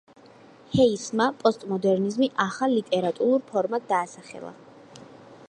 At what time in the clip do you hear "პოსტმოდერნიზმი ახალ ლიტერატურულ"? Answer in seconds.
1.43-3.39